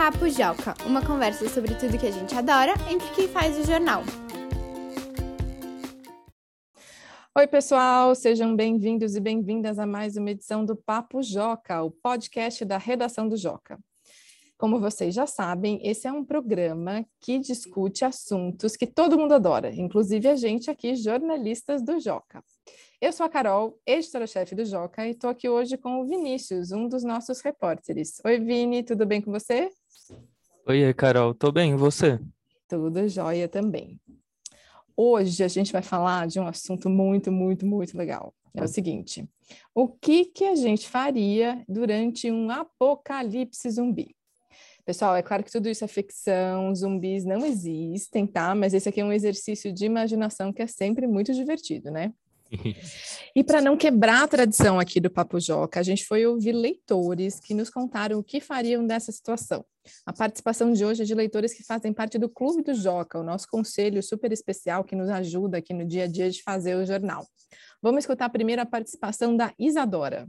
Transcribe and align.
Papo 0.00 0.30
Joca, 0.30 0.74
uma 0.86 1.04
conversa 1.04 1.46
sobre 1.46 1.74
tudo 1.74 1.98
que 1.98 2.06
a 2.06 2.10
gente 2.10 2.34
adora 2.34 2.72
entre 2.90 3.06
quem 3.10 3.28
faz 3.28 3.58
o 3.58 3.62
jornal. 3.62 4.02
Oi, 7.36 7.46
pessoal, 7.46 8.14
sejam 8.14 8.56
bem-vindos 8.56 9.14
e 9.14 9.20
bem-vindas 9.20 9.78
a 9.78 9.84
mais 9.84 10.16
uma 10.16 10.30
edição 10.30 10.64
do 10.64 10.74
Papo 10.74 11.22
Joca, 11.22 11.82
o 11.82 11.90
podcast 11.90 12.64
da 12.64 12.78
redação 12.78 13.28
do 13.28 13.36
Joca. 13.36 13.78
Como 14.60 14.78
vocês 14.78 15.14
já 15.14 15.26
sabem, 15.26 15.80
esse 15.82 16.06
é 16.06 16.12
um 16.12 16.22
programa 16.22 17.02
que 17.18 17.38
discute 17.38 18.04
assuntos 18.04 18.76
que 18.76 18.86
todo 18.86 19.18
mundo 19.18 19.32
adora, 19.32 19.74
inclusive 19.74 20.28
a 20.28 20.36
gente 20.36 20.70
aqui, 20.70 20.94
jornalistas 20.94 21.82
do 21.82 21.98
Joca. 21.98 22.44
Eu 23.00 23.10
sou 23.10 23.24
a 23.24 23.28
Carol, 23.30 23.80
editora-chefe 23.86 24.54
do 24.54 24.62
Joca, 24.66 25.06
e 25.06 25.12
estou 25.12 25.30
aqui 25.30 25.48
hoje 25.48 25.78
com 25.78 26.02
o 26.02 26.04
Vinícius, 26.04 26.72
um 26.72 26.86
dos 26.86 27.02
nossos 27.02 27.40
repórteres. 27.40 28.20
Oi, 28.22 28.38
Vini, 28.38 28.82
tudo 28.82 29.06
bem 29.06 29.22
com 29.22 29.30
você? 29.30 29.70
Oi, 30.66 30.92
Carol, 30.92 31.32
tô 31.32 31.50
bem, 31.50 31.72
e 31.72 31.76
você? 31.76 32.20
Tudo 32.68 33.08
jóia 33.08 33.48
também. 33.48 33.98
Hoje 34.94 35.42
a 35.42 35.48
gente 35.48 35.72
vai 35.72 35.80
falar 35.80 36.26
de 36.26 36.38
um 36.38 36.46
assunto 36.46 36.90
muito, 36.90 37.32
muito, 37.32 37.64
muito 37.64 37.96
legal. 37.96 38.34
É 38.54 38.62
o 38.62 38.68
seguinte: 38.68 39.26
o 39.74 39.88
que, 39.88 40.26
que 40.26 40.44
a 40.44 40.54
gente 40.54 40.86
faria 40.86 41.64
durante 41.66 42.30
um 42.30 42.50
apocalipse 42.50 43.70
zumbi? 43.70 44.14
Pessoal, 44.84 45.16
é 45.16 45.22
claro 45.22 45.44
que 45.44 45.50
tudo 45.50 45.68
isso 45.68 45.84
é 45.84 45.88
ficção, 45.88 46.74
zumbis 46.74 47.24
não 47.24 47.44
existem, 47.44 48.26
tá? 48.26 48.54
Mas 48.54 48.74
esse 48.74 48.88
aqui 48.88 49.00
é 49.00 49.04
um 49.04 49.12
exercício 49.12 49.72
de 49.72 49.84
imaginação 49.84 50.52
que 50.52 50.62
é 50.62 50.66
sempre 50.66 51.06
muito 51.06 51.32
divertido, 51.32 51.90
né? 51.90 52.12
E 53.34 53.44
para 53.44 53.60
não 53.60 53.76
quebrar 53.76 54.24
a 54.24 54.28
tradição 54.28 54.80
aqui 54.80 55.00
do 55.00 55.08
Papo 55.08 55.38
Joca, 55.38 55.78
a 55.78 55.82
gente 55.84 56.04
foi 56.04 56.26
ouvir 56.26 56.52
leitores 56.52 57.38
que 57.38 57.54
nos 57.54 57.70
contaram 57.70 58.18
o 58.18 58.24
que 58.24 58.40
fariam 58.40 58.82
nessa 58.82 59.12
situação. 59.12 59.64
A 60.04 60.12
participação 60.12 60.72
de 60.72 60.84
hoje 60.84 61.02
é 61.02 61.04
de 61.04 61.14
leitores 61.14 61.54
que 61.54 61.62
fazem 61.62 61.92
parte 61.92 62.18
do 62.18 62.28
Clube 62.28 62.62
do 62.62 62.74
Joca, 62.74 63.20
o 63.20 63.22
nosso 63.22 63.46
conselho 63.48 64.02
super 64.02 64.32
especial 64.32 64.82
que 64.82 64.96
nos 64.96 65.08
ajuda 65.08 65.58
aqui 65.58 65.72
no 65.72 65.86
dia 65.86 66.04
a 66.04 66.06
dia 66.06 66.28
de 66.28 66.42
fazer 66.42 66.74
o 66.74 66.84
jornal. 66.84 67.24
Vamos 67.80 68.00
escutar 68.00 68.28
primeiro 68.28 68.60
a 68.60 68.66
participação 68.66 69.36
da 69.36 69.54
Isadora. 69.58 70.28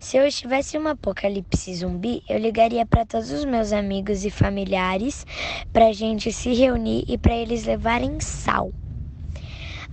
Se 0.00 0.16
eu 0.16 0.26
estivesse 0.26 0.78
um 0.78 0.88
apocalipse 0.88 1.74
zumbi, 1.74 2.22
eu 2.28 2.38
ligaria 2.38 2.84
para 2.84 3.04
todos 3.04 3.30
os 3.30 3.44
meus 3.44 3.72
amigos 3.72 4.24
e 4.24 4.30
familiares 4.30 5.26
para 5.72 5.88
a 5.88 5.92
gente 5.92 6.32
se 6.32 6.52
reunir 6.54 7.04
e 7.08 7.16
para 7.16 7.34
eles 7.34 7.64
levarem 7.64 8.20
sal. 8.20 8.72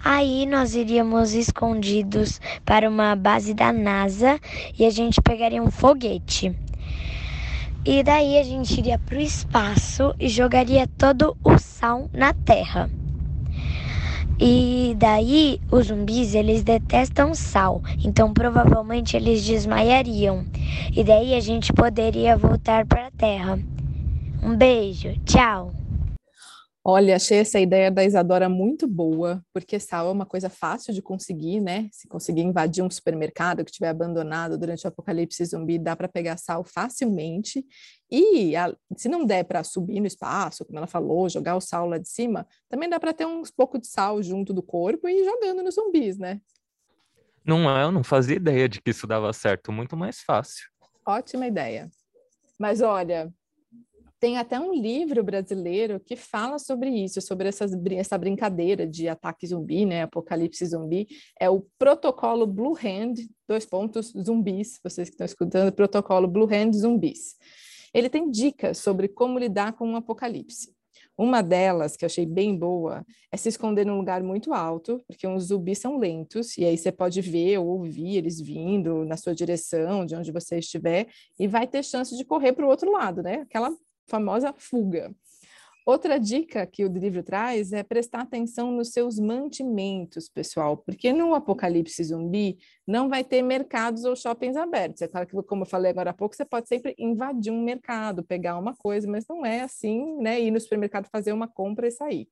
Aí 0.04 0.46
nós 0.46 0.76
iríamos 0.76 1.34
escondidos 1.34 2.40
para 2.64 2.90
uma 2.90 3.16
base 3.16 3.54
da 3.54 3.74
NASA 3.74 4.40
e 4.78 4.86
a 4.86 4.90
gente 4.90 5.22
pegaria 5.22 5.62
um 5.62 5.70
foguete. 5.70 6.56
E 7.86 8.04
daí 8.04 8.38
a 8.38 8.44
gente 8.44 8.78
iria 8.78 8.98
para 8.98 9.18
o 9.18 9.22
espaço 9.22 10.14
e 10.20 10.30
jogaria 10.30 10.88
todo 10.88 11.36
o 11.44 11.58
sal 11.58 12.10
na 12.14 12.34
Terra. 12.34 12.90
E 14.42 14.96
daí 14.98 15.60
os 15.70 15.88
zumbis 15.88 16.34
eles 16.34 16.64
detestam 16.64 17.36
sal, 17.36 17.84
então 18.02 18.34
provavelmente 18.34 19.18
eles 19.18 19.46
desmaiariam. 19.46 20.46
E 20.96 21.04
daí 21.04 21.36
a 21.36 21.42
gente 21.42 21.74
poderia 21.74 22.38
voltar 22.38 22.86
para 22.86 23.08
a 23.08 23.12
Terra. 23.12 23.60
Um 24.42 24.56
beijo, 24.56 25.14
tchau. 25.26 25.74
Olha, 26.84 27.18
achei 27.18 27.40
essa 27.40 27.60
ideia 27.60 27.92
da 27.92 28.06
Isadora 28.06 28.48
muito 28.48 28.88
boa, 28.88 29.44
porque 29.54 29.80
sal 29.80 30.08
é 30.08 30.12
uma 30.12 30.26
coisa 30.26 30.50
fácil 30.50 30.94
de 30.94 31.02
conseguir, 31.02 31.60
né? 31.60 31.90
Se 31.92 32.08
conseguir 32.08 32.42
invadir 32.42 32.82
um 32.82 32.90
supermercado 32.90 33.66
que 33.66 33.70
estiver 33.70 33.90
abandonado 33.90 34.58
durante 34.58 34.86
o 34.86 34.88
apocalipse 34.88 35.44
zumbi, 35.46 35.78
dá 35.78 35.94
para 35.94 36.08
pegar 36.08 36.38
sal 36.38 36.64
facilmente. 36.64 37.66
E 38.10 38.56
a, 38.56 38.74
se 38.96 39.10
não 39.10 39.26
der 39.26 39.44
para 39.44 39.62
subir 39.62 40.00
no 40.00 40.08
espaço, 40.08 40.64
como 40.64 40.78
ela 40.78 40.88
falou, 40.88 41.28
jogar 41.28 41.58
o 41.58 41.62
sal 41.62 41.86
lá 41.86 41.98
de 41.98 42.08
cima, 42.08 42.48
também 42.70 42.90
dá 42.90 42.98
para 42.98 43.14
ter 43.14 43.26
uns 43.26 43.52
pouco 43.52 43.78
de 43.78 43.88
sal 43.88 44.24
junto 44.24 44.54
do 44.54 44.64
corpo 44.64 45.08
e 45.10 45.26
jogando 45.26 45.62
nos 45.62 45.76
zumbis, 45.76 46.18
né? 46.18 46.40
Não 47.46 47.70
é, 47.70 47.84
eu 47.84 47.92
não 47.92 48.04
fazia 48.04 48.38
ideia 48.38 48.70
de 48.70 48.82
que 48.82 48.92
isso 48.92 49.06
dava 49.06 49.34
certo, 49.34 49.72
muito 49.72 49.98
mais 49.98 50.22
fácil. 50.22 50.70
Ótima 51.06 51.46
ideia. 51.46 51.90
Mas 52.58 52.82
olha, 52.82 53.34
tem 54.20 54.38
até 54.38 54.60
um 54.60 54.74
livro 54.74 55.24
brasileiro 55.24 56.00
que 56.00 56.16
fala 56.16 56.60
sobre 56.60 56.90
isso, 56.90 57.22
sobre 57.22 57.48
essas, 57.48 57.72
essa 57.92 58.18
brincadeira 58.18 58.86
de 58.86 59.08
ataque 59.08 59.48
zumbi, 59.48 59.86
né? 59.86 60.04
Apocalipse 60.04 60.66
zumbi. 60.66 61.08
É 61.40 61.50
o 61.50 61.66
protocolo 61.78 62.46
Blue 62.46 62.76
Hand, 62.76 63.14
dois 63.48 63.66
pontos, 63.66 64.12
zumbis, 64.12 64.80
vocês 64.84 65.10
que 65.10 65.14
estão 65.14 65.26
escutando, 65.26 65.72
protocolo 65.72 66.28
Blue 66.28 66.48
Hand 66.52 66.74
zumbis. 66.74 67.38
Ele 67.94 68.10
tem 68.10 68.30
dicas 68.30 68.78
sobre 68.78 69.08
como 69.08 69.40
lidar 69.40 69.74
com 69.74 69.88
um 69.88 69.96
apocalipse. 69.96 70.74
Uma 71.18 71.42
delas, 71.42 71.98
que 71.98 72.06
eu 72.06 72.08
achei 72.08 72.26
bem 72.26 72.58
boa, 72.58 73.06
é 73.30 73.36
se 73.36 73.50
esconder 73.50 73.86
num 73.86 73.98
lugar 73.98 74.24
muito 74.24 74.54
alto, 74.54 75.04
porque 75.06 75.28
os 75.28 75.48
zumbis 75.48 75.80
são 75.80 75.98
lentos, 75.98 76.58
e 76.58 76.64
aí 76.64 76.78
você 76.78 76.94
pode 76.94 77.20
ver 77.20 77.58
ou 77.58 77.68
ouvir 77.68 78.16
eles 78.16 78.40
vindo 78.40 79.04
na 79.04 79.18
sua 79.18 79.36
direção, 79.36 80.06
de 80.06 80.16
onde 80.16 80.32
você 80.32 80.60
estiver, 80.60 81.08
e 81.38 81.46
vai 81.46 81.68
ter 81.68 81.84
chance 81.84 82.16
de 82.16 82.24
correr 82.24 82.54
para 82.54 82.66
o 82.66 82.70
outro 82.70 82.90
lado, 82.92 83.22
né? 83.22 83.42
Aquela 83.42 83.70
famosa 84.10 84.54
fuga. 84.58 85.14
Outra 85.86 86.20
dica 86.20 86.68
que 86.68 86.86
o 86.86 86.88
livro 86.88 87.24
traz 87.24 87.74
é 87.74 87.82
prestar 87.82 88.22
atenção 88.22 88.72
nos 88.72 88.90
seus 88.90 89.18
mantimentos, 89.18 90.30
pessoal, 90.30 90.78
porque 90.78 91.12
no 91.12 91.34
apocalipse 91.34 92.04
zumbi 92.04 92.60
não 92.86 93.10
vai 93.10 93.24
ter 93.24 93.42
mercados 93.42 94.04
ou 94.06 94.16
shoppings 94.16 94.56
abertos. 94.56 95.02
É 95.02 95.08
claro 95.08 95.26
que, 95.26 95.42
como 95.42 95.64
eu 95.64 95.66
falei 95.66 95.90
agora 95.90 96.12
há 96.12 96.14
pouco, 96.14 96.36
você 96.36 96.46
pode 96.46 96.68
sempre 96.68 96.94
invadir 97.00 97.52
um 97.52 97.64
mercado, 97.64 98.24
pegar 98.24 98.58
uma 98.60 98.76
coisa, 98.76 99.10
mas 99.10 99.26
não 99.28 99.44
é 99.44 99.62
assim, 99.62 100.16
né? 100.22 100.40
Ir 100.40 100.52
no 100.52 100.60
supermercado 100.60 101.08
fazer 101.12 101.34
uma 101.34 101.48
compra 101.48 101.88
e 101.88 101.92
sair. 101.92 102.28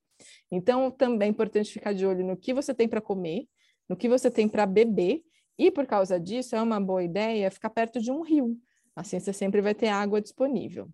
Então, 0.52 0.92
também 0.92 1.28
é 1.28 1.32
importante 1.32 1.72
ficar 1.72 1.94
de 1.94 2.06
olho 2.06 2.24
no 2.24 2.38
que 2.38 2.54
você 2.54 2.76
tem 2.76 2.88
para 2.88 3.02
comer, 3.02 3.48
no 3.90 3.96
que 3.96 4.08
você 4.08 4.30
tem 4.30 4.48
para 4.48 4.68
beber, 4.68 5.24
e 5.58 5.72
por 5.72 5.88
causa 5.88 6.20
disso 6.20 6.56
é 6.56 6.62
uma 6.62 6.80
boa 6.80 7.04
ideia 7.04 7.50
ficar 7.50 7.72
perto 7.72 8.00
de 8.00 8.12
um 8.12 8.22
rio. 8.22 8.56
Assim 8.96 9.20
você 9.20 9.34
sempre 9.34 9.62
vai 9.62 9.74
ter 9.74 9.88
água 9.88 10.22
disponível. 10.22 10.90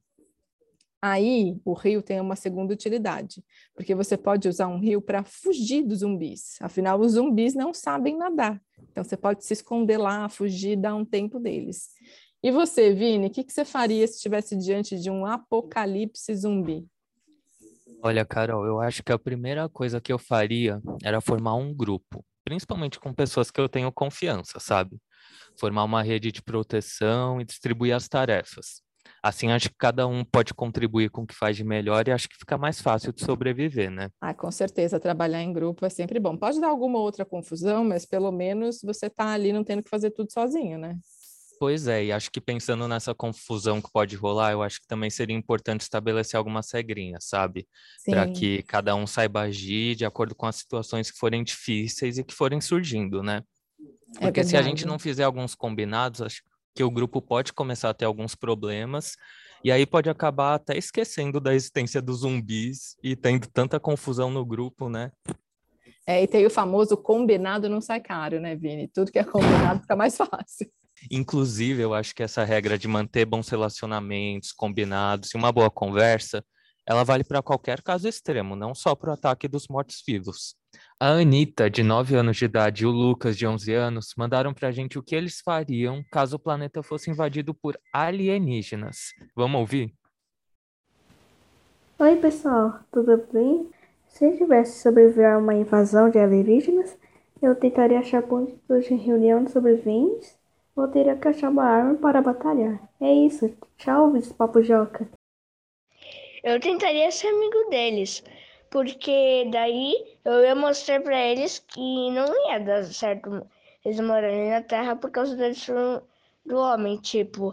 Aí 1.06 1.60
o 1.66 1.74
rio 1.74 2.02
tem 2.02 2.22
uma 2.22 2.34
segunda 2.34 2.74
utilidade, 2.74 3.44
porque 3.76 3.94
você 3.94 4.16
pode 4.16 4.48
usar 4.48 4.70
um 4.70 4.80
rio 4.80 5.02
para 5.02 5.22
fugir 5.22 5.84
dos 5.84 6.00
zumbis. 6.00 6.58
Afinal, 6.62 6.98
os 6.98 7.12
zumbis 7.12 7.54
não 7.54 7.74
sabem 7.74 8.18
nadar. 8.18 8.62
Então 8.90 9.04
você 9.04 9.18
pode 9.18 9.44
se 9.44 9.52
esconder 9.52 9.98
lá, 9.98 10.30
fugir, 10.30 10.78
dar 10.78 10.96
um 10.96 11.04
tempo 11.04 11.42
deles. 11.42 11.90
E 12.42 12.52
você, 12.52 12.94
Vini, 12.94 13.28
o 13.28 13.30
que, 13.30 13.44
que 13.44 13.52
você 13.52 13.66
faria 13.66 14.08
se 14.08 14.16
estivesse 14.16 14.56
diante 14.56 14.98
de 14.98 15.12
um 15.12 15.26
apocalipse 15.26 16.34
zumbi? 16.34 16.88
Olha, 18.02 18.24
Carol, 18.24 18.66
eu 18.66 18.80
acho 18.80 19.04
que 19.04 19.12
a 19.12 19.20
primeira 19.20 19.68
coisa 19.68 20.00
que 20.00 20.14
eu 20.14 20.18
faria 20.18 20.82
era 21.04 21.20
formar 21.20 21.56
um 21.56 21.74
grupo, 21.74 22.24
principalmente 22.46 22.98
com 22.98 23.14
pessoas 23.14 23.52
que 23.52 23.60
eu 23.60 23.68
tenho 23.68 23.92
confiança, 23.92 24.58
sabe? 24.58 24.98
Formar 25.60 25.84
uma 25.84 26.02
rede 26.02 26.32
de 26.32 26.42
proteção 26.42 27.42
e 27.42 27.44
distribuir 27.44 27.94
as 27.94 28.08
tarefas. 28.08 28.82
Assim, 29.24 29.52
acho 29.52 29.70
que 29.70 29.76
cada 29.78 30.06
um 30.06 30.24
pode 30.26 30.54
contribuir 30.54 31.10
com 31.10 31.22
o 31.22 31.26
que 31.26 31.34
faz 31.34 31.56
de 31.56 31.64
melhor 31.64 32.06
e 32.08 32.12
acho 32.12 32.28
que 32.28 32.36
fica 32.38 32.58
mais 32.58 32.82
fácil 32.82 33.14
de 33.14 33.24
sobreviver, 33.24 33.90
né? 33.90 34.10
Ah, 34.20 34.34
com 34.34 34.52
certeza, 34.52 35.00
trabalhar 35.00 35.42
em 35.42 35.54
grupo 35.54 35.86
é 35.86 35.90
sempre 35.90 36.20
bom. 36.20 36.36
Pode 36.38 36.60
dar 36.60 36.68
alguma 36.68 37.00
outra 37.00 37.24
confusão, 37.24 37.86
mas 37.86 38.06
pelo 38.06 38.32
menos 38.34 38.82
você 38.84 39.08
está 39.08 39.32
ali 39.32 39.54
não 39.54 39.64
tendo 39.64 39.82
que 39.82 39.90
fazer 39.90 40.12
tudo 40.12 40.32
sozinho, 40.32 40.78
né? 40.78 40.98
Pois 41.60 41.88
é, 41.88 42.04
e 42.04 42.12
acho 42.12 42.30
que 42.30 42.42
pensando 42.42 42.86
nessa 42.88 43.16
confusão 43.16 43.82
que 43.82 43.90
pode 43.90 44.18
rolar, 44.18 44.52
eu 44.52 44.62
acho 44.62 44.82
que 44.82 44.88
também 44.88 45.10
seria 45.10 45.36
importante 45.36 45.82
estabelecer 45.82 46.38
algumas 46.38 46.70
regrinhas, 46.70 47.24
sabe? 47.26 47.66
Para 48.10 48.28
que 48.28 48.64
cada 48.64 48.94
um 48.96 49.08
saiba 49.08 49.42
agir 49.42 49.96
de 49.96 50.04
acordo 50.04 50.36
com 50.36 50.46
as 50.46 50.58
situações 50.58 51.10
que 51.10 51.18
forem 51.18 51.42
difíceis 51.44 52.18
e 52.18 52.24
que 52.24 52.34
forem 52.34 52.60
surgindo, 52.60 53.24
né? 53.24 53.44
É 54.20 54.22
Porque 54.22 54.42
é 54.42 54.44
se 54.44 54.58
a 54.58 54.62
gente 54.62 54.86
não 54.86 55.00
fizer 55.00 55.24
alguns 55.24 55.56
combinados, 55.56 56.22
acho 56.22 56.44
que 56.44 56.50
o 56.82 56.90
grupo 56.90 57.22
pode 57.22 57.52
começar 57.52 57.90
a 57.90 57.94
ter 57.94 58.06
alguns 58.06 58.34
problemas 58.34 59.18
e 59.64 59.72
aí 59.72 59.86
pode 59.86 60.10
acabar 60.10 60.56
até 60.56 60.78
esquecendo 60.78 61.40
da 61.40 61.54
existência 61.54 62.02
dos 62.02 62.20
zumbis 62.20 62.96
e 63.04 63.16
tendo 63.16 63.48
tanta 63.48 63.80
confusão 63.80 64.32
no 64.32 64.46
grupo, 64.46 64.90
né? 64.90 65.12
É, 66.08 66.24
e 66.24 66.28
tem 66.28 66.46
o 66.46 66.50
famoso 66.50 66.98
combinado 66.98 67.70
não 67.70 67.80
sai 67.80 68.02
caro, 68.02 68.40
né, 68.40 68.56
Vini? 68.56 68.88
Tudo 68.88 69.12
que 69.12 69.20
é 69.20 69.24
combinado 69.24 69.82
fica 69.82 69.96
mais 69.96 70.16
fácil. 70.18 70.70
Inclusive, 71.12 71.82
eu 71.82 71.94
acho 71.94 72.16
que 72.16 72.24
essa 72.24 72.44
regra 72.44 72.78
de 72.78 72.88
manter 72.88 73.26
bons 73.26 73.50
relacionamentos, 73.50 74.52
combinados 74.52 75.34
e 75.34 75.38
uma 75.38 75.52
boa 75.52 75.70
conversa, 75.70 76.44
ela 76.86 77.04
vale 77.04 77.24
para 77.24 77.42
qualquer 77.42 77.82
caso 77.82 78.08
extremo, 78.08 78.56
não 78.56 78.76
só 78.76 78.96
para 78.96 79.12
o 79.12 79.14
ataque 79.14 79.48
dos 79.48 79.68
mortos-vivos. 79.68 80.56
A 81.06 81.20
Anitta, 81.20 81.70
de 81.70 81.84
9 81.84 82.16
anos 82.16 82.38
de 82.38 82.46
idade, 82.46 82.84
e 82.84 82.86
o 82.86 82.90
Lucas, 82.90 83.38
de 83.38 83.46
11 83.46 83.74
anos, 83.74 84.14
mandaram 84.18 84.54
pra 84.54 84.72
gente 84.72 84.98
o 84.98 85.04
que 85.04 85.14
eles 85.14 85.42
fariam 85.42 86.02
caso 86.10 86.38
o 86.38 86.40
planeta 86.40 86.82
fosse 86.82 87.12
invadido 87.12 87.54
por 87.54 87.78
alienígenas. 87.92 89.12
Vamos 89.36 89.60
ouvir? 89.60 89.94
Oi, 92.00 92.16
pessoal, 92.16 92.80
tudo 92.90 93.22
bem? 93.34 93.70
Se 94.08 94.24
eu 94.24 94.38
tivesse 94.38 94.82
sobreviver 94.82 95.30
a 95.30 95.40
uma 95.40 95.54
invasão 95.54 96.10
de 96.10 96.20
alienígenas, 96.20 96.98
eu 97.42 97.54
tentaria 97.54 98.00
achar 98.00 98.24
pontos 98.24 98.86
de 98.86 98.96
reunião 98.96 99.44
de 99.44 99.52
sobreviventes 99.52 100.38
Vou 100.74 100.88
ter 100.88 101.20
que 101.20 101.28
achar 101.28 101.50
uma 101.50 101.66
arma 101.66 101.96
para 101.96 102.22
batalhar. 102.22 102.80
É 103.02 103.12
isso. 103.12 103.54
Tchau, 103.78 104.14
Papo 104.38 104.64
Joca. 104.64 105.06
Eu 106.42 106.62
tentaria 106.62 107.12
ser 107.12 107.28
amigo 107.28 107.70
deles, 107.70 108.24
porque 108.74 109.48
daí 109.52 110.18
eu 110.26 110.44
ia 110.44 110.56
mostrar 110.56 111.00
para 111.00 111.16
eles 111.16 111.60
que 111.60 112.10
não 112.10 112.26
ia 112.50 112.60
dar 112.60 112.84
certo 112.86 113.48
eles 113.86 114.00
morarem 114.00 114.50
na 114.50 114.64
Terra 114.64 114.96
por 114.96 115.12
causa 115.12 115.36
da 115.36 115.50
destruição 115.50 116.02
do 116.44 116.58
homem. 116.58 116.98
Tipo, 116.98 117.52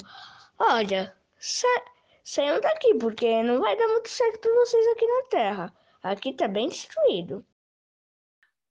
olha, 0.58 1.14
sa 1.38 1.68
saiam 2.24 2.58
daqui, 2.62 2.94
porque 2.94 3.42
não 3.42 3.60
vai 3.60 3.76
dar 3.76 3.88
muito 3.88 4.08
certo 4.08 4.48
vocês 4.48 4.86
aqui 4.88 5.06
na 5.06 5.22
Terra. 5.24 5.72
Aqui 6.02 6.32
tá 6.32 6.48
bem 6.48 6.70
destruído. 6.70 7.44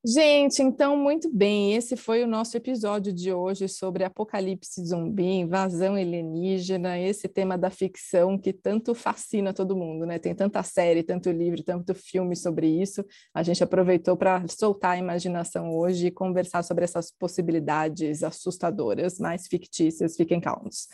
Gente, 0.05 0.63
então, 0.63 0.95
muito 0.95 1.29
bem. 1.29 1.75
Esse 1.75 1.97
foi 1.97 2.23
o 2.23 2.27
nosso 2.27 2.55
episódio 2.55 3.11
de 3.11 3.33
hoje 3.33 3.67
sobre 3.67 4.05
apocalipse 4.05 4.81
zumbi, 4.85 5.25
invasão 5.25 5.95
alienígena, 5.95 6.97
esse 6.97 7.27
tema 7.27 7.57
da 7.57 7.69
ficção 7.69 8.37
que 8.37 8.53
tanto 8.53 8.95
fascina 8.95 9.53
todo 9.53 9.75
mundo, 9.75 10.05
né? 10.05 10.17
Tem 10.17 10.33
tanta 10.33 10.63
série, 10.63 11.03
tanto 11.03 11.29
livro, 11.29 11.61
tanto 11.63 11.93
filme 11.93 12.33
sobre 12.33 12.67
isso. 12.67 13.03
A 13.33 13.43
gente 13.43 13.61
aproveitou 13.61 14.15
para 14.15 14.47
soltar 14.47 14.91
a 14.91 14.97
imaginação 14.97 15.75
hoje 15.75 16.07
e 16.07 16.11
conversar 16.11 16.63
sobre 16.63 16.85
essas 16.85 17.11
possibilidades 17.11 18.23
assustadoras, 18.23 19.19
mais 19.19 19.47
fictícias. 19.47 20.15
Fiquem 20.15 20.39
calmos. 20.39 20.87